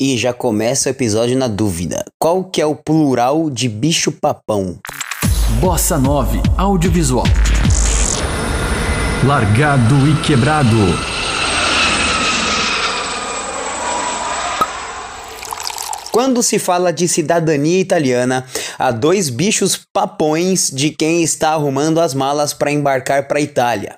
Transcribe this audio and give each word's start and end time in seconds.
E 0.00 0.18
já 0.18 0.32
começa 0.32 0.88
o 0.88 0.92
episódio 0.92 1.38
na 1.38 1.46
dúvida. 1.46 2.04
Qual 2.18 2.42
que 2.42 2.60
é 2.60 2.66
o 2.66 2.74
plural 2.74 3.48
de 3.48 3.68
bicho 3.68 4.10
papão? 4.10 4.76
Bossa 5.60 5.96
9 5.96 6.40
Audiovisual. 6.58 7.24
Largado 9.24 9.94
e 10.08 10.20
quebrado. 10.26 10.76
Quando 16.10 16.42
se 16.42 16.58
fala 16.58 16.92
de 16.92 17.06
cidadania 17.06 17.78
italiana, 17.78 18.44
há 18.76 18.90
dois 18.90 19.30
bichos 19.30 19.80
papões 19.92 20.72
de 20.74 20.90
quem 20.90 21.22
está 21.22 21.50
arrumando 21.50 22.00
as 22.00 22.14
malas 22.14 22.52
para 22.52 22.72
embarcar 22.72 23.28
para 23.28 23.38
a 23.38 23.42
Itália. 23.42 23.94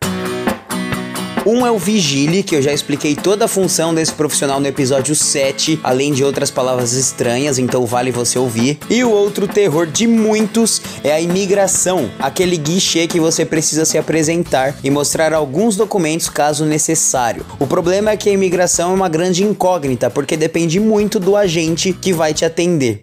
Um 1.48 1.64
é 1.64 1.70
o 1.70 1.78
Vigile, 1.78 2.42
que 2.42 2.56
eu 2.56 2.60
já 2.60 2.72
expliquei 2.72 3.14
toda 3.14 3.44
a 3.44 3.48
função 3.48 3.94
desse 3.94 4.12
profissional 4.12 4.58
no 4.58 4.66
episódio 4.66 5.14
7, 5.14 5.78
além 5.80 6.12
de 6.12 6.24
outras 6.24 6.50
palavras 6.50 6.92
estranhas, 6.92 7.56
então 7.56 7.86
vale 7.86 8.10
você 8.10 8.36
ouvir. 8.36 8.80
E 8.90 9.04
o 9.04 9.12
outro 9.12 9.46
terror 9.46 9.86
de 9.86 10.08
muitos 10.08 10.82
é 11.04 11.12
a 11.12 11.20
imigração, 11.20 12.10
aquele 12.18 12.56
guichê 12.56 13.06
que 13.06 13.20
você 13.20 13.44
precisa 13.44 13.84
se 13.84 13.96
apresentar 13.96 14.74
e 14.82 14.90
mostrar 14.90 15.32
alguns 15.32 15.76
documentos 15.76 16.28
caso 16.28 16.64
necessário. 16.64 17.46
O 17.60 17.66
problema 17.68 18.10
é 18.10 18.16
que 18.16 18.28
a 18.28 18.32
imigração 18.32 18.90
é 18.90 18.94
uma 18.94 19.08
grande 19.08 19.44
incógnita, 19.44 20.10
porque 20.10 20.36
depende 20.36 20.80
muito 20.80 21.20
do 21.20 21.36
agente 21.36 21.92
que 21.92 22.12
vai 22.12 22.34
te 22.34 22.44
atender. 22.44 23.02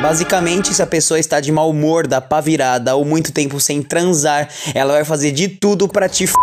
Basicamente, 0.00 0.72
se 0.72 0.80
a 0.80 0.86
pessoa 0.86 1.18
está 1.18 1.40
de 1.40 1.50
mau 1.50 1.70
humor, 1.70 2.06
da 2.06 2.20
pá 2.20 2.40
virada 2.40 2.94
ou 2.94 3.04
muito 3.04 3.32
tempo 3.32 3.58
sem 3.58 3.82
transar, 3.82 4.48
ela 4.72 4.92
vai 4.92 5.04
fazer 5.04 5.32
de 5.32 5.48
tudo 5.48 5.88
para 5.88 6.08
te 6.08 6.24
f... 6.24 6.34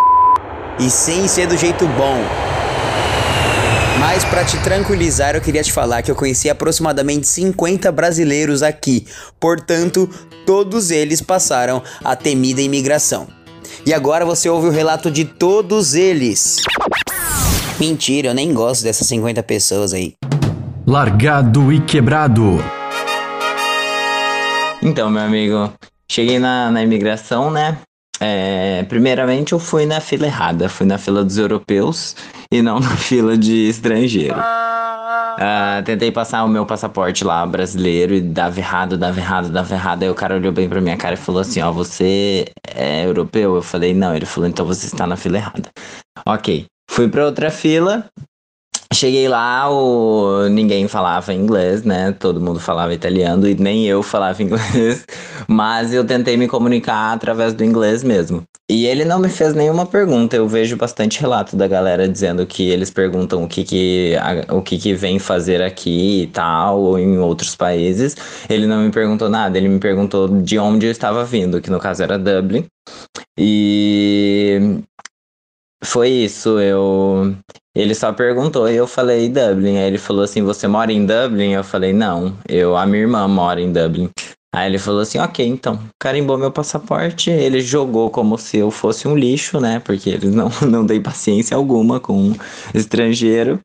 e 0.77 0.89
sem 0.89 1.25
ser 1.27 1.47
do 1.47 1.57
jeito 1.57 1.87
bom. 1.87 2.21
Mas 3.97 4.25
para 4.25 4.43
te 4.43 4.57
tranquilizar, 4.61 5.35
eu 5.35 5.41
queria 5.41 5.63
te 5.63 5.71
falar 5.71 6.01
que 6.01 6.11
eu 6.11 6.15
conheci 6.15 6.49
aproximadamente 6.49 7.27
50 7.27 7.89
brasileiros 7.93 8.61
aqui. 8.61 9.07
Portanto, 9.39 10.09
todos 10.45 10.91
eles 10.91 11.21
passaram 11.21 11.81
a 12.03 12.13
temida 12.13 12.61
imigração. 12.61 13.25
E 13.85 13.93
agora 13.93 14.25
você 14.25 14.49
ouve 14.49 14.67
o 14.67 14.71
relato 14.71 15.09
de 15.09 15.23
todos 15.23 15.95
eles. 15.95 16.57
Mentira, 17.79 18.29
eu 18.29 18.33
nem 18.33 18.53
gosto 18.53 18.83
dessas 18.83 19.07
50 19.07 19.41
pessoas 19.43 19.93
aí. 19.93 20.13
Largado 20.85 21.71
e 21.71 21.79
quebrado. 21.79 22.59
Então, 24.85 25.09
meu 25.09 25.23
amigo, 25.23 25.73
cheguei 26.07 26.37
na, 26.37 26.69
na 26.69 26.83
imigração, 26.83 27.49
né? 27.49 27.79
É, 28.21 28.83
primeiramente, 28.83 29.53
eu 29.53 29.59
fui 29.59 29.83
na 29.83 29.99
fila 29.99 30.27
errada. 30.27 30.69
Fui 30.69 30.85
na 30.85 30.99
fila 30.99 31.23
dos 31.23 31.39
europeus 31.39 32.15
e 32.51 32.61
não 32.61 32.77
na 32.79 32.95
fila 32.95 33.35
de 33.35 33.67
estrangeiro. 33.67 34.39
Uh, 34.39 35.83
tentei 35.83 36.11
passar 36.11 36.45
o 36.45 36.47
meu 36.47 36.67
passaporte 36.67 37.23
lá 37.23 37.43
brasileiro 37.47 38.13
e 38.13 38.21
dava 38.21 38.59
errado, 38.59 38.95
dava 38.95 39.19
errado, 39.19 39.49
dava 39.49 39.73
errado. 39.73 40.03
Aí 40.03 40.09
o 40.09 40.15
cara 40.15 40.35
olhou 40.35 40.51
bem 40.51 40.69
pra 40.69 40.79
minha 40.79 40.95
cara 40.95 41.15
e 41.15 41.17
falou 41.17 41.41
assim: 41.41 41.61
Ó, 41.61 41.71
você 41.71 42.45
é 42.67 43.05
europeu? 43.05 43.55
Eu 43.55 43.63
falei: 43.63 43.91
Não. 43.91 44.15
Ele 44.15 44.25
falou: 44.27 44.47
Então 44.47 44.67
você 44.67 44.85
está 44.85 45.07
na 45.07 45.17
fila 45.17 45.37
errada. 45.37 45.71
Ok. 46.27 46.67
Fui 46.91 47.07
pra 47.09 47.25
outra 47.25 47.49
fila, 47.49 48.05
Cheguei 48.95 49.27
lá, 49.27 49.69
o... 49.69 50.47
ninguém 50.47 50.87
falava 50.87 51.33
inglês, 51.33 51.83
né? 51.83 52.13
Todo 52.13 52.39
mundo 52.39 52.61
falava 52.61 52.93
italiano 52.93 53.45
e 53.45 53.53
nem 53.53 53.85
eu 53.85 54.01
falava 54.01 54.41
inglês, 54.41 55.05
mas 55.49 55.93
eu 55.93 56.05
tentei 56.05 56.37
me 56.37 56.47
comunicar 56.47 57.11
através 57.11 57.53
do 57.53 57.63
inglês 57.65 58.03
mesmo. 58.03 58.43
E 58.71 58.85
ele 58.87 59.03
não 59.03 59.19
me 59.19 59.27
fez 59.27 59.53
nenhuma 59.53 59.85
pergunta. 59.85 60.37
Eu 60.37 60.47
vejo 60.47 60.77
bastante 60.77 61.19
relato 61.19 61.57
da 61.57 61.67
galera 61.67 62.07
dizendo 62.07 62.45
que 62.47 62.69
eles 62.69 62.89
perguntam 62.89 63.43
o 63.43 63.47
que 63.49 63.63
que, 63.65 64.13
o 64.49 64.61
que, 64.61 64.77
que 64.77 64.93
vem 64.93 65.19
fazer 65.19 65.61
aqui 65.61 66.23
e 66.23 66.27
tal, 66.27 66.79
ou 66.79 66.97
em 66.97 67.17
outros 67.17 67.53
países. 67.53 68.15
Ele 68.49 68.65
não 68.65 68.81
me 68.81 68.91
perguntou 68.91 69.29
nada, 69.29 69.57
ele 69.57 69.67
me 69.67 69.79
perguntou 69.79 70.27
de 70.41 70.57
onde 70.57 70.85
eu 70.85 70.91
estava 70.91 71.25
vindo, 71.25 71.61
que 71.61 71.69
no 71.69 71.79
caso 71.79 72.01
era 72.01 72.17
Dublin. 72.17 72.65
E 73.37 74.81
foi 75.85 76.09
isso, 76.09 76.59
eu. 76.59 77.35
Ele 77.75 77.93
só 77.93 78.11
perguntou 78.13 78.69
e 78.69 78.75
eu 78.75 78.87
falei 78.87 79.29
Dublin. 79.29 79.77
Aí 79.77 79.87
ele 79.87 79.97
falou 79.97 80.23
assim: 80.23 80.41
Você 80.43 80.67
mora 80.67 80.91
em 80.91 81.05
Dublin? 81.05 81.51
Eu 81.51 81.63
falei: 81.63 81.93
Não, 81.93 82.33
eu, 82.47 82.75
a 82.75 82.85
minha 82.85 83.01
irmã 83.01 83.27
mora 83.27 83.61
em 83.61 83.71
Dublin. 83.71 84.09
Aí 84.53 84.69
ele 84.69 84.77
falou 84.77 85.01
assim: 85.01 85.17
Ok, 85.17 85.45
então. 85.45 85.79
Carimbou 85.99 86.37
meu 86.37 86.51
passaporte. 86.51 87.29
Ele 87.29 87.59
jogou 87.61 88.09
como 88.09 88.37
se 88.37 88.57
eu 88.57 88.71
fosse 88.71 89.07
um 89.07 89.15
lixo, 89.15 89.59
né? 89.59 89.79
Porque 89.83 90.09
eles 90.09 90.33
não, 90.33 90.49
não 90.67 90.85
têm 90.85 91.01
paciência 91.01 91.55
alguma 91.55 91.99
com 91.99 92.13
um 92.13 92.35
estrangeiro. 92.73 93.59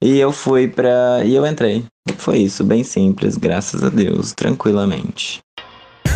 E 0.00 0.18
eu 0.18 0.32
fui 0.32 0.68
pra. 0.68 1.24
E 1.24 1.34
eu 1.34 1.46
entrei. 1.46 1.84
Foi 2.18 2.38
isso, 2.38 2.62
bem 2.62 2.84
simples, 2.84 3.36
graças 3.36 3.82
a 3.82 3.88
Deus, 3.88 4.32
tranquilamente. 4.32 5.40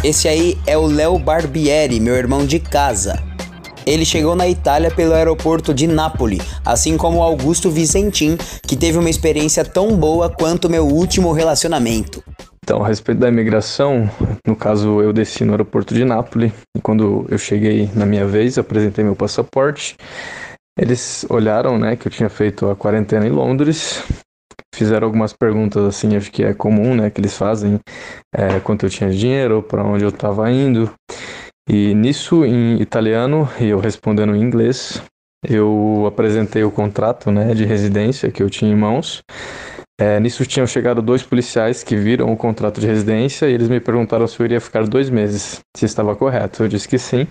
Esse 0.05 0.29
aí 0.29 0.57
é 0.67 0.79
o 0.79 0.87
Léo 0.87 1.19
Barbieri, 1.19 1.99
meu 1.99 2.15
irmão 2.15 2.47
de 2.47 2.59
casa. 2.59 3.30
Ele 3.87 4.05
chegou 4.05 4.37
na 4.37 4.49
Itália 4.49 4.91
pelo 4.91 5.15
aeroporto 5.15 5.73
de 5.73 5.87
Nápoles, 5.87 6.43
assim 6.65 6.97
como 6.97 7.23
Augusto 7.23 7.71
Vicentim, 7.71 8.37
que 8.67 8.77
teve 8.77 8.99
uma 8.99 9.11
experiência 9.11 9.65
tão 9.65 9.97
boa 9.97 10.29
quanto 10.29 10.69
meu 10.69 10.87
último 10.87 11.33
relacionamento. 11.33 12.23
Então, 12.63 12.85
a 12.85 12.87
respeito 12.87 13.19
da 13.19 13.29
imigração, 13.29 14.09
no 14.47 14.55
caso 14.55 15.01
eu 15.01 15.13
desci 15.13 15.45
no 15.45 15.53
aeroporto 15.53 15.93
de 15.93 16.05
Nápoles 16.05 16.53
e 16.77 16.81
quando 16.81 17.27
eu 17.29 17.39
cheguei 17.39 17.91
na 17.95 18.07
minha 18.07 18.27
vez, 18.27 18.59
apresentei 18.59 19.03
meu 19.03 19.17
passaporte. 19.17 19.97
Eles 20.79 21.27
olharam, 21.29 21.79
né, 21.79 21.97
que 21.97 22.07
eu 22.07 22.13
tinha 22.13 22.29
feito 22.29 22.71
a 22.71 22.77
quarentena 22.77 23.27
em 23.27 23.31
Londres, 23.31 24.05
fizeram 24.75 25.07
algumas 25.07 25.33
perguntas 25.33 25.85
assim, 25.85 26.17
acho 26.17 26.31
que 26.31 26.45
é 26.45 26.55
comum, 26.55 26.95
né, 26.95 27.11
que 27.11 27.21
eles 27.21 27.37
fazem, 27.37 27.81
é, 28.35 28.61
quanto 28.61 28.87
eu 28.87 28.91
tinha 28.91 29.11
dinheiro, 29.11 29.63
para 29.63 29.83
onde 29.83 30.05
eu 30.05 30.11
estava 30.11 30.51
indo. 30.51 30.91
E 31.69 31.95
nisso, 31.95 32.45
em 32.45 32.81
italiano, 32.81 33.49
e 33.61 33.67
eu 33.67 33.79
respondendo 33.79 34.35
em 34.35 34.43
inglês, 34.43 35.03
eu 35.47 36.05
apresentei 36.07 36.65
o 36.65 36.71
contrato 36.71 37.31
né, 37.31 37.55
de 37.55 37.65
residência 37.65 38.31
que 38.31 38.43
eu 38.43 38.51
tinha 38.51 38.71
em 38.71 38.77
mãos. 38.77 39.23
É, 40.01 40.19
nisso 40.19 40.47
tinham 40.47 40.67
chegado 40.67 41.03
dois 41.03 41.23
policiais 41.23 41.83
que 41.83 41.95
viram 41.95 42.33
o 42.33 42.37
contrato 42.37 42.81
de 42.81 42.87
residência 42.87 43.47
e 43.47 43.53
eles 43.53 43.69
me 43.69 43.79
perguntaram 43.79 44.27
se 44.27 44.41
eu 44.41 44.47
iria 44.47 44.61
ficar 44.61 44.87
dois 44.87 45.11
meses, 45.11 45.61
se 45.77 45.85
estava 45.85 46.17
correto. 46.17 46.63
Eu 46.63 46.69
disse 46.69 46.89
que 46.89 46.99
sim. 46.99 47.27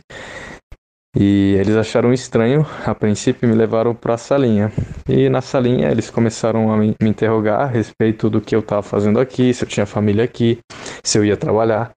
E 1.18 1.56
eles 1.60 1.76
acharam 1.76 2.14
estranho, 2.14 2.64
a 2.86 2.94
princípio 2.94 3.50
me 3.50 3.56
levaram 3.56 3.96
para 3.96 4.14
a 4.14 4.18
salinha. 4.18 4.72
E 5.08 5.28
na 5.28 5.42
salinha 5.42 5.90
eles 5.90 6.10
começaram 6.10 6.72
a 6.72 6.78
me 6.78 6.96
interrogar 7.02 7.62
a 7.62 7.66
respeito 7.66 8.30
do 8.30 8.40
que 8.40 8.56
eu 8.56 8.60
estava 8.60 8.84
fazendo 8.84 9.20
aqui, 9.20 9.52
se 9.52 9.64
eu 9.64 9.68
tinha 9.68 9.88
família 9.88 10.24
aqui, 10.24 10.60
se 11.04 11.18
eu 11.18 11.26
ia 11.26 11.36
trabalhar. 11.36 11.92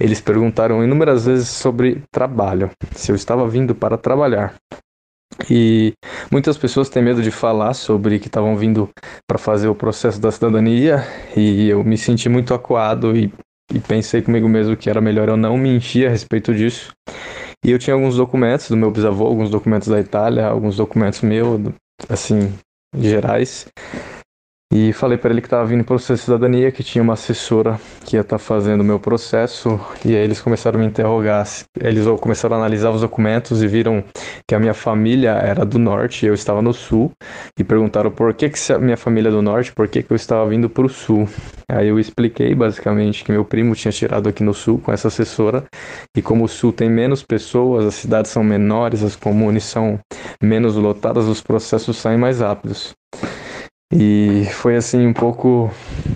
Eles 0.00 0.20
perguntaram 0.20 0.82
inúmeras 0.82 1.26
vezes 1.26 1.48
sobre 1.48 2.02
trabalho, 2.10 2.70
se 2.92 3.12
eu 3.12 3.16
estava 3.16 3.46
vindo 3.46 3.74
para 3.74 3.98
trabalhar. 3.98 4.54
E 5.50 5.92
muitas 6.30 6.56
pessoas 6.56 6.88
têm 6.88 7.02
medo 7.02 7.22
de 7.22 7.30
falar 7.30 7.74
sobre 7.74 8.18
que 8.18 8.28
estavam 8.28 8.56
vindo 8.56 8.88
para 9.26 9.38
fazer 9.38 9.68
o 9.68 9.74
processo 9.74 10.18
da 10.18 10.30
cidadania, 10.30 11.04
e 11.36 11.68
eu 11.68 11.84
me 11.84 11.98
senti 11.98 12.30
muito 12.30 12.54
acuado 12.54 13.14
e, 13.14 13.30
e 13.72 13.78
pensei 13.78 14.22
comigo 14.22 14.48
mesmo 14.48 14.76
que 14.76 14.88
era 14.88 15.00
melhor 15.00 15.28
eu 15.28 15.36
não 15.36 15.58
me 15.58 15.68
encher 15.68 16.06
a 16.06 16.10
respeito 16.10 16.54
disso. 16.54 16.92
E 17.64 17.70
eu 17.70 17.78
tinha 17.78 17.94
alguns 17.94 18.16
documentos 18.16 18.68
do 18.68 18.76
meu 18.76 18.90
bisavô, 18.90 19.26
alguns 19.26 19.48
documentos 19.48 19.88
da 19.88 19.98
Itália, 19.98 20.46
alguns 20.46 20.76
documentos 20.76 21.22
meus, 21.22 21.72
assim, 22.10 22.52
gerais. 22.94 23.66
E 24.72 24.92
falei 24.92 25.16
para 25.16 25.30
ele 25.30 25.40
que 25.40 25.46
estava 25.46 25.64
vindo 25.64 25.82
o 25.82 25.84
processo 25.84 26.14
de 26.14 26.24
cidadania, 26.24 26.72
que 26.72 26.82
tinha 26.82 27.02
uma 27.02 27.12
assessora 27.12 27.78
que 28.04 28.16
ia 28.16 28.22
estar 28.22 28.38
tá 28.38 28.44
fazendo 28.44 28.80
o 28.80 28.84
meu 28.84 28.98
processo. 28.98 29.78
E 30.04 30.16
aí 30.16 30.24
eles 30.24 30.40
começaram 30.40 30.80
a 30.80 30.82
me 30.82 30.88
interrogar. 30.88 31.46
Eles 31.80 32.04
começaram 32.20 32.56
a 32.56 32.58
analisar 32.58 32.90
os 32.90 33.02
documentos 33.02 33.62
e 33.62 33.68
viram 33.68 34.02
que 34.48 34.54
a 34.54 34.58
minha 34.58 34.74
família 34.74 35.30
era 35.30 35.64
do 35.64 35.78
norte 35.78 36.24
e 36.24 36.28
eu 36.28 36.34
estava 36.34 36.60
no 36.60 36.72
sul. 36.72 37.12
E 37.56 37.62
perguntaram 37.62 38.10
por 38.10 38.34
que, 38.34 38.50
que 38.50 38.72
a 38.72 38.78
minha 38.78 38.96
família 38.96 39.28
é 39.28 39.32
do 39.32 39.42
norte, 39.42 39.72
por 39.72 39.86
que, 39.86 40.02
que 40.02 40.10
eu 40.10 40.16
estava 40.16 40.48
vindo 40.48 40.68
para 40.68 40.84
o 40.84 40.88
sul. 40.88 41.28
Aí 41.68 41.88
eu 41.88 41.98
expliquei 41.98 42.52
basicamente 42.54 43.22
que 43.22 43.30
meu 43.30 43.44
primo 43.44 43.76
tinha 43.76 43.92
tirado 43.92 44.28
aqui 44.28 44.42
no 44.42 44.52
sul 44.52 44.78
com 44.78 44.92
essa 44.92 45.06
assessora. 45.06 45.64
E 46.16 46.20
como 46.20 46.44
o 46.44 46.48
sul 46.48 46.72
tem 46.72 46.90
menos 46.90 47.22
pessoas, 47.22 47.84
as 47.84 47.94
cidades 47.94 48.30
são 48.32 48.42
menores, 48.42 49.04
as 49.04 49.14
comunes 49.14 49.62
são 49.62 50.00
menos 50.42 50.74
lotadas, 50.74 51.26
os 51.26 51.40
processos 51.40 51.96
saem 51.96 52.18
mais 52.18 52.40
rápidos. 52.40 52.92
E 53.96 54.46
foi 54.46 54.74
assim 54.74 55.06
um 55.06 55.12
pouco. 55.12 55.70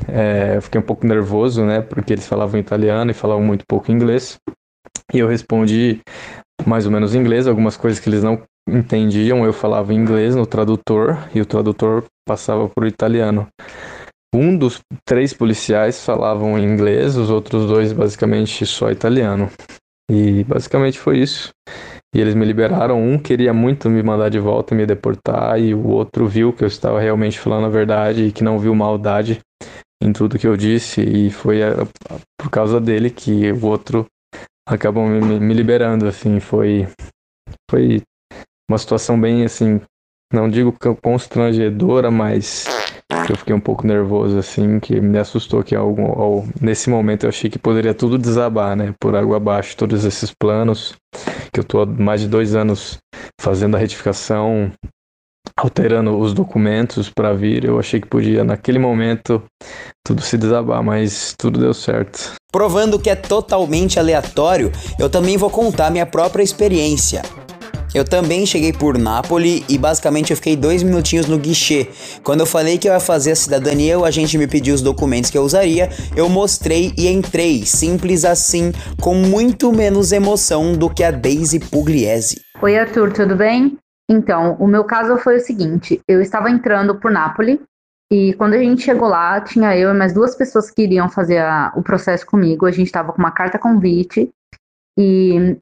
É, 0.09 0.57
eu 0.57 0.63
fiquei 0.63 0.81
um 0.81 0.85
pouco 0.85 1.07
nervoso, 1.07 1.65
né? 1.65 1.81
Porque 1.81 2.13
eles 2.13 2.27
falavam 2.27 2.59
italiano 2.59 3.11
e 3.11 3.15
falavam 3.15 3.45
muito 3.45 3.65
pouco 3.69 3.93
inglês. 3.93 4.37
E 5.15 5.21
eu 5.21 5.29
respondi 5.29 6.01
mais 6.67 6.87
ou 6.87 6.93
menos 6.93 7.15
inglês, 7.15 7.47
algumas 7.47 7.77
coisas 7.77 8.01
que 8.01 8.09
eles 8.09 8.23
não 8.23 8.43
entendiam, 8.69 9.45
eu 9.45 9.53
falava 9.53 9.95
inglês 9.95 10.35
no 10.35 10.45
tradutor 10.45 11.17
e 11.35 11.41
o 11.41 11.47
tradutor 11.47 12.05
passava 12.27 12.71
o 12.77 12.87
italiano. 12.87 13.47
Um 14.35 14.59
dos 14.59 14.81
três 15.07 15.33
policiais 15.33 16.05
falavam 16.05 16.59
inglês, 16.59 17.17
os 17.17 17.31
outros 17.31 17.67
dois 17.67 17.93
basicamente 17.93 18.67
só 18.67 18.91
italiano. 18.91 19.49
E 20.11 20.45
basicamente 20.45 20.99
foi 20.99 21.19
isso. 21.19 21.51
E 22.15 22.21
eles 22.21 22.35
me 22.35 22.45
liberaram. 22.45 23.01
Um 23.03 23.19
queria 23.19 23.53
muito 23.53 23.89
me 23.91 24.03
mandar 24.03 24.29
de 24.29 24.39
volta 24.39 24.75
e 24.75 24.77
me 24.77 24.87
deportar, 24.87 25.61
e 25.61 25.75
o 25.75 25.89
outro 25.89 26.27
viu 26.27 26.53
que 26.53 26.65
eu 26.65 26.69
estava 26.69 27.01
realmente 27.01 27.39
falando 27.39 27.67
a 27.67 27.71
verdade 27.71 28.25
e 28.25 28.33
que 28.33 28.45
não 28.45 28.59
viu 28.59 28.75
maldade 28.75 29.41
em 30.03 30.13
tudo 30.13 30.39
que 30.39 30.47
eu 30.47 30.57
disse, 30.57 31.01
e 31.01 31.31
foi 31.31 31.63
a, 31.63 31.75
por 32.41 32.51
causa 32.51 32.81
dele 32.81 33.11
que 33.11 33.51
o 33.51 33.67
outro 33.67 34.07
acabou 34.69 35.07
me, 35.07 35.41
me 35.41 35.55
liberando, 35.55 36.07
assim, 36.07 36.39
foi 36.39 36.87
foi 37.71 38.03
uma 38.71 38.79
situação 38.79 39.21
bem 39.21 39.45
assim, 39.45 39.81
não 40.33 40.49
digo 40.49 40.75
constrangedora, 41.03 42.11
mas 42.11 42.67
eu 43.11 43.37
fiquei 43.37 43.55
um 43.55 43.61
pouco 43.61 43.87
nervoso, 43.87 44.39
assim, 44.39 44.79
que 44.79 45.01
me 45.01 45.19
assustou 45.19 45.63
que 45.63 45.75
algo, 45.75 46.47
nesse 46.61 46.91
momento 46.91 47.25
eu 47.25 47.31
achei 47.31 47.49
que 47.49 47.59
poderia 47.59 47.95
tudo 47.95 48.19
desabar, 48.19 48.77
né? 48.77 48.95
Por 49.01 49.17
água 49.17 49.39
abaixo, 49.39 49.77
todos 49.77 50.05
esses 50.05 50.31
planos, 50.31 50.95
que 51.53 51.61
eu 51.61 51.65
tô 51.65 51.81
há 51.81 51.87
mais 51.87 52.21
de 52.21 52.29
dois 52.29 52.55
anos 52.55 52.99
fazendo 53.41 53.77
a 53.77 53.79
retificação, 53.79 54.71
alterando 55.57 56.19
os 56.19 56.35
documentos 56.35 57.09
para 57.11 57.33
vir, 57.33 57.65
eu 57.65 57.79
achei 57.79 58.01
que 58.01 58.07
podia, 58.07 58.45
naquele 58.45 58.79
momento, 58.79 59.43
tudo 60.07 60.21
se 60.21 60.37
desabar, 60.37 60.83
mas 60.83 61.35
tudo 61.39 61.59
deu 61.59 61.73
certo. 61.73 62.35
Provando 62.53 62.99
que 62.99 63.11
é 63.11 63.17
totalmente 63.17 63.99
aleatório, 63.99 64.71
eu 64.99 65.09
também 65.09 65.37
vou 65.37 65.51
contar 65.51 65.91
minha 65.91 66.07
própria 66.07 66.43
experiência. 66.43 67.23
Eu 67.95 68.05
também 68.05 68.45
cheguei 68.45 68.71
por 68.73 68.99
Nápoles 68.99 69.65
e 69.67 69.79
basicamente 69.79 70.31
eu 70.31 70.37
fiquei 70.37 70.55
dois 70.55 70.83
minutinhos 70.83 71.27
no 71.27 71.39
guichê. 71.39 71.89
Quando 72.23 72.41
eu 72.41 72.47
falei 72.47 72.77
que 72.77 72.87
eu 72.87 72.93
ia 72.93 73.01
fazer 73.01 73.33
a 73.33 73.37
cidadania, 73.37 73.99
o 73.99 74.05
agente 74.05 74.37
me 74.37 74.47
pediu 74.47 74.75
os 74.75 74.83
documentos 74.83 75.31
que 75.31 75.39
eu 75.39 75.43
usaria, 75.43 75.89
eu 76.15 76.29
mostrei 76.29 76.93
e 76.99 77.09
entrei, 77.09 77.65
simples 77.65 78.27
assim, 78.27 78.73
com 79.01 79.15
muito 79.15 79.73
menos 79.73 80.13
emoção 80.13 80.75
do 80.75 80.91
que 80.91 81.03
a 81.03 81.11
Daisy 81.11 81.61
Pugliese. 81.61 82.43
Oi 82.61 82.77
Arthur, 82.77 83.13
tudo 83.13 83.35
bem? 83.35 83.79
Então, 84.11 84.57
o 84.61 84.67
meu 84.67 84.85
caso 84.85 85.17
foi 85.17 85.37
o 85.37 85.41
seguinte: 85.41 86.01
eu 86.07 86.21
estava 86.21 86.51
entrando 86.51 86.95
por 86.97 87.11
Nápoles 87.11 87.59
e 88.13 88.35
quando 88.35 88.55
a 88.55 88.59
gente 88.59 88.83
chegou 88.83 89.09
lá, 89.09 89.41
tinha 89.41 89.77
eu 89.77 89.95
e 89.95 89.97
mais 89.97 90.13
duas 90.13 90.35
pessoas 90.35 90.71
que 90.71 90.83
iriam 90.83 91.09
fazer 91.09 91.39
a, 91.39 91.73
o 91.75 91.83
processo 91.83 92.27
comigo. 92.27 92.67
A 92.67 92.71
gente 92.71 92.87
estava 92.87 93.13
com 93.13 93.19
uma 93.19 93.31
carta 93.31 93.59
convite 93.59 94.31
e 94.99 95.57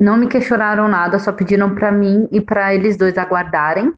não 0.00 0.16
me 0.16 0.28
questionaram 0.28 0.88
nada, 0.88 1.18
só 1.18 1.32
pediram 1.32 1.74
para 1.74 1.90
mim 1.90 2.28
e 2.30 2.40
para 2.40 2.74
eles 2.74 2.96
dois 2.96 3.18
aguardarem. 3.18 3.92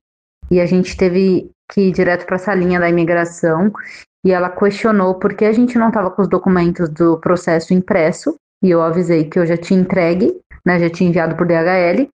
E 0.51 0.61
a 0.61 0.67
gente 0.67 0.97
teve 0.97 1.51
que 1.71 1.89
ir 1.89 1.93
direto 1.93 2.27
para 2.27 2.37
essa 2.37 2.55
linha 2.55 2.81
da 2.81 2.89
imigração 2.89 3.73
e 4.25 4.33
ela 4.33 4.51
questionou 4.51 5.15
por 5.15 5.35
que 5.35 5.45
a 5.45 5.53
gente 5.53 5.79
não 5.79 5.89
estava 5.89 6.11
com 6.11 6.23
os 6.23 6.29
documentos 6.29 6.89
do 6.89 7.19
processo 7.19 7.73
impresso. 7.73 8.35
E 8.63 8.71
eu 8.71 8.83
avisei 8.83 9.25
que 9.25 9.39
eu 9.39 9.47
já 9.47 9.57
tinha 9.57 9.81
entregue, 9.81 10.39
né, 10.67 10.79
já 10.79 10.91
tinha 10.91 11.09
enviado 11.09 11.37
por 11.37 11.47
DHL. 11.47 12.09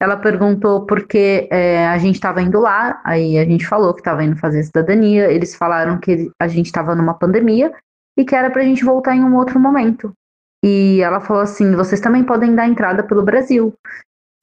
Ela 0.00 0.16
perguntou 0.16 0.86
por 0.86 1.06
que 1.06 1.46
é, 1.50 1.86
a 1.86 1.98
gente 1.98 2.14
estava 2.14 2.40
indo 2.40 2.58
lá, 2.58 3.02
aí 3.04 3.38
a 3.38 3.44
gente 3.44 3.66
falou 3.66 3.92
que 3.92 4.00
estava 4.00 4.24
indo 4.24 4.36
fazer 4.36 4.62
cidadania. 4.62 5.30
Eles 5.30 5.54
falaram 5.54 5.98
que 5.98 6.30
a 6.40 6.48
gente 6.48 6.66
estava 6.66 6.94
numa 6.94 7.14
pandemia 7.14 7.72
e 8.18 8.24
que 8.24 8.34
era 8.34 8.50
para 8.50 8.62
a 8.62 8.64
gente 8.64 8.84
voltar 8.84 9.14
em 9.14 9.22
um 9.22 9.36
outro 9.36 9.60
momento. 9.60 10.12
E 10.64 11.00
ela 11.00 11.20
falou 11.20 11.42
assim: 11.42 11.74
vocês 11.74 12.00
também 12.00 12.24
podem 12.24 12.54
dar 12.54 12.68
entrada 12.68 13.02
pelo 13.02 13.22
Brasil. 13.22 13.74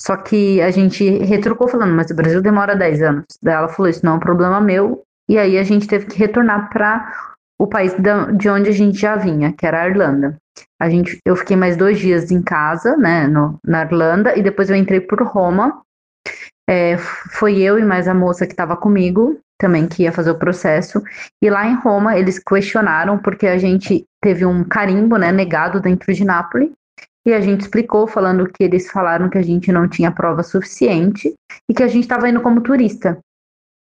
Só 0.01 0.15
que 0.15 0.61
a 0.61 0.69
gente 0.69 1.03
retrucou 1.23 1.67
falando, 1.67 1.95
mas 1.95 2.11
o 2.11 2.15
Brasil 2.15 2.41
demora 2.41 2.75
10 2.75 3.01
anos. 3.01 3.25
Daí 3.41 3.55
ela 3.55 3.69
falou: 3.69 3.89
isso 3.89 4.05
não 4.05 4.13
é 4.13 4.15
um 4.15 4.19
problema 4.19 4.61
meu. 4.61 5.03
E 5.29 5.37
aí 5.37 5.57
a 5.57 5.63
gente 5.63 5.87
teve 5.87 6.05
que 6.05 6.17
retornar 6.17 6.69
para 6.69 7.11
o 7.59 7.67
país 7.67 7.93
de 7.93 8.49
onde 8.49 8.69
a 8.69 8.73
gente 8.73 8.97
já 8.97 9.15
vinha, 9.15 9.51
que 9.51 9.65
era 9.65 9.81
a 9.81 9.87
Irlanda. 9.87 10.37
A 10.79 10.89
gente, 10.89 11.19
eu 11.25 11.35
fiquei 11.35 11.57
mais 11.57 11.75
dois 11.75 11.99
dias 11.99 12.31
em 12.31 12.41
casa, 12.41 12.95
né, 12.95 13.27
no, 13.27 13.59
na 13.63 13.83
Irlanda, 13.83 14.37
e 14.37 14.43
depois 14.43 14.69
eu 14.69 14.75
entrei 14.75 15.01
por 15.01 15.21
Roma. 15.23 15.81
É, 16.69 16.97
foi 16.97 17.59
eu 17.59 17.79
e 17.79 17.83
mais 17.83 18.07
a 18.07 18.13
moça 18.13 18.45
que 18.45 18.53
estava 18.53 18.77
comigo, 18.77 19.39
também 19.57 19.87
que 19.87 20.03
ia 20.03 20.11
fazer 20.11 20.31
o 20.31 20.39
processo. 20.39 21.01
E 21.41 21.49
lá 21.49 21.67
em 21.67 21.75
Roma 21.75 22.17
eles 22.17 22.39
questionaram 22.39 23.17
porque 23.17 23.47
a 23.47 23.57
gente 23.57 24.05
teve 24.21 24.45
um 24.45 24.63
carimbo, 24.63 25.17
né, 25.17 25.31
negado 25.31 25.79
dentro 25.79 26.13
de 26.13 26.23
Nápoles. 26.23 26.71
E 27.25 27.33
a 27.33 27.41
gente 27.41 27.61
explicou, 27.61 28.07
falando 28.07 28.47
que 28.47 28.63
eles 28.63 28.89
falaram 28.89 29.29
que 29.29 29.37
a 29.37 29.41
gente 29.41 29.69
não 29.69 29.87
tinha 29.89 30.09
prova 30.09 30.43
suficiente 30.43 31.33
e 31.69 31.73
que 31.73 31.83
a 31.83 31.87
gente 31.87 32.03
estava 32.03 32.29
indo 32.29 32.41
como 32.41 32.61
turista. 32.61 33.19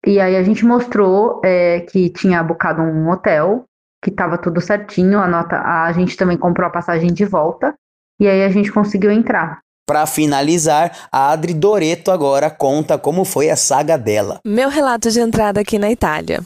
E 0.06 0.18
aí 0.18 0.36
a 0.36 0.42
gente 0.42 0.64
mostrou 0.64 1.42
é, 1.44 1.80
que 1.80 2.08
tinha 2.08 2.42
bocado 2.42 2.80
um 2.80 3.10
hotel, 3.10 3.64
que 4.02 4.10
estava 4.10 4.38
tudo 4.38 4.60
certinho, 4.60 5.18
a 5.18 5.26
nota, 5.26 5.60
a 5.60 5.92
gente 5.92 6.16
também 6.16 6.38
comprou 6.38 6.66
a 6.66 6.70
passagem 6.70 7.12
de 7.12 7.24
volta, 7.24 7.74
e 8.20 8.28
aí 8.28 8.44
a 8.44 8.48
gente 8.48 8.72
conseguiu 8.72 9.10
entrar. 9.10 9.60
Para 9.86 10.04
finalizar, 10.04 11.08
a 11.12 11.30
Adri 11.30 11.54
Doreto 11.54 12.10
agora 12.10 12.50
conta 12.50 12.98
como 12.98 13.24
foi 13.24 13.50
a 13.50 13.56
saga 13.56 13.96
dela. 13.96 14.40
Meu 14.44 14.68
relato 14.68 15.10
de 15.10 15.20
entrada 15.20 15.60
aqui 15.60 15.78
na 15.78 15.90
Itália. 15.90 16.42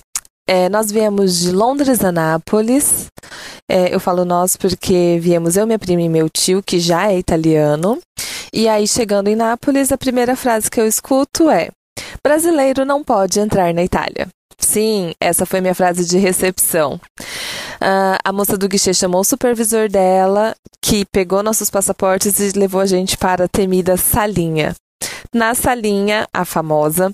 É, 0.47 0.69
nós 0.69 0.91
viemos 0.91 1.39
de 1.39 1.51
Londres 1.51 2.05
a 2.05 2.13
Nápoles. 2.13 3.07
É, 3.69 3.95
eu 3.95 4.01
falo 4.01 4.25
nós 4.25 4.57
porque 4.57 5.19
viemos 5.23 5.57
eu, 5.57 5.67
minha 5.67 5.79
prima 5.79 6.03
e 6.03 6.09
meu 6.09 6.29
tio, 6.29 6.63
que 6.63 6.79
já 6.79 7.11
é 7.11 7.19
italiano. 7.19 7.99
E 8.53 8.69
aí, 8.69 8.87
chegando 8.87 9.29
em 9.29 9.37
Nápoles, 9.37 9.93
a 9.93 9.97
primeira 9.97 10.37
frase 10.37 10.71
que 10.71 10.81
eu 10.81 10.87
escuto 10.87 11.49
é: 11.49 11.71
Brasileiro 12.23 12.85
não 12.85 13.03
pode 13.03 13.41
entrar 13.41 13.73
na 13.73 13.83
Itália. 13.83 14.29
Sim, 14.59 15.15
essa 15.21 15.47
foi 15.47 15.61
minha 15.61 15.75
frase 15.75 16.05
de 16.05 16.19
recepção. 16.19 17.01
Uh, 17.81 18.21
a 18.23 18.33
moça 18.33 18.59
do 18.59 18.69
guichê 18.69 18.93
chamou 18.93 19.23
o 19.23 19.25
supervisor 19.25 19.89
dela, 19.89 20.55
que 20.83 21.07
pegou 21.07 21.43
nossos 21.43 21.71
passaportes 21.71 22.39
e 22.39 22.59
levou 22.59 22.81
a 22.81 22.87
gente 22.87 23.17
para 23.17 23.47
a 23.47 23.49
temida 23.49 23.97
salinha. 23.97 24.75
Na 25.33 25.55
salinha, 25.55 26.29
a 26.33 26.45
famosa, 26.45 27.11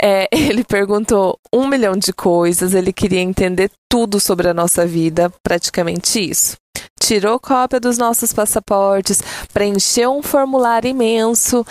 é, 0.00 0.28
ele 0.32 0.64
perguntou 0.64 1.38
um 1.54 1.66
milhão 1.68 1.96
de 1.96 2.12
coisas, 2.12 2.74
ele 2.74 2.92
queria 2.92 3.20
entender 3.20 3.70
tudo 3.88 4.18
sobre 4.18 4.48
a 4.48 4.54
nossa 4.54 4.86
vida, 4.86 5.32
praticamente 5.42 6.18
isso. 6.18 6.56
Tirou 7.00 7.38
cópia 7.38 7.78
dos 7.78 7.96
nossos 7.96 8.32
passaportes, 8.32 9.22
preencheu 9.52 10.12
um 10.12 10.22
formulário 10.22 10.88
imenso 10.88 11.64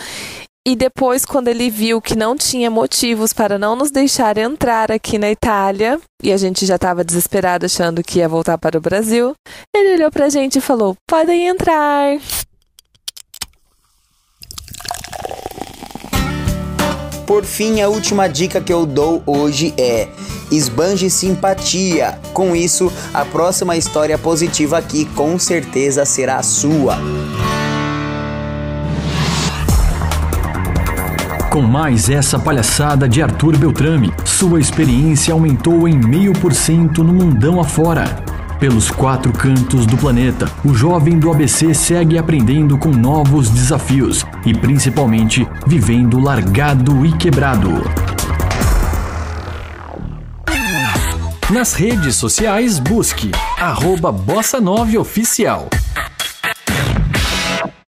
e 0.67 0.75
depois, 0.75 1.25
quando 1.25 1.47
ele 1.47 1.69
viu 1.69 2.01
que 2.01 2.15
não 2.15 2.35
tinha 2.35 2.69
motivos 2.69 3.33
para 3.33 3.57
não 3.57 3.75
nos 3.75 3.91
deixar 3.91 4.37
entrar 4.37 4.91
aqui 4.91 5.17
na 5.17 5.31
Itália, 5.31 5.99
e 6.21 6.31
a 6.31 6.37
gente 6.37 6.65
já 6.65 6.75
estava 6.75 7.03
desesperado 7.03 7.65
achando 7.65 8.03
que 8.03 8.19
ia 8.19 8.27
voltar 8.27 8.57
para 8.57 8.77
o 8.77 8.81
Brasil, 8.81 9.33
ele 9.75 9.95
olhou 9.95 10.11
para 10.11 10.25
a 10.25 10.29
gente 10.29 10.57
e 10.57 10.61
falou: 10.61 10.95
podem 11.07 11.47
entrar. 11.47 12.19
Por 17.25 17.45
fim, 17.45 17.79
a 17.81 17.87
última 17.87 18.27
dica 18.27 18.59
que 18.59 18.73
eu 18.73 18.85
dou 18.85 19.23
hoje 19.25 19.73
é: 19.77 20.09
esbanje 20.51 21.09
simpatia. 21.09 22.19
Com 22.33 22.55
isso, 22.55 22.91
a 23.13 23.23
próxima 23.23 23.77
história 23.77 24.17
positiva 24.17 24.77
aqui 24.77 25.05
com 25.15 25.39
certeza 25.39 26.05
será 26.05 26.37
a 26.37 26.43
sua. 26.43 26.97
Com 31.59 31.67
mais 31.67 32.09
essa 32.09 32.39
palhaçada 32.39 33.05
de 33.05 33.21
Arthur 33.21 33.57
Beltrame, 33.57 34.13
sua 34.23 34.61
experiência 34.61 35.33
aumentou 35.33 35.89
em 35.89 35.99
meio 35.99 36.31
por 36.31 36.53
cento 36.53 37.03
no 37.03 37.11
mundão 37.11 37.59
afora. 37.59 38.05
Pelos 38.61 38.89
quatro 38.89 39.33
cantos 39.33 39.85
do 39.85 39.97
planeta, 39.97 40.49
o 40.63 40.73
jovem 40.73 41.19
do 41.19 41.29
ABC 41.29 41.73
segue 41.73 42.17
aprendendo 42.17 42.77
com 42.77 42.87
novos 42.91 43.49
desafios 43.49 44.25
e 44.45 44.53
principalmente 44.53 45.45
vivendo 45.67 46.17
largado 46.17 47.05
e 47.05 47.11
quebrado. 47.17 47.83
Nas 51.49 51.73
redes 51.73 52.15
sociais, 52.15 52.79
busque 52.79 53.31
arroba 53.59 54.13
Bossa 54.13 54.61
9 54.61 54.97
Oficial. 54.97 55.67